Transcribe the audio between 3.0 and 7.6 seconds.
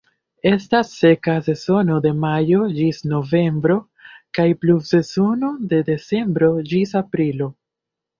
novembro kaj pluvsezono de decembro ĝis aprilo.